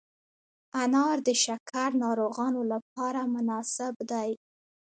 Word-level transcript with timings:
انار 0.83 1.17
د 1.27 1.29
شکر 1.43 1.89
ناروغانو 2.03 2.61
لپاره 2.71 3.19
مناسب 3.33 3.93
دی. 4.11 4.29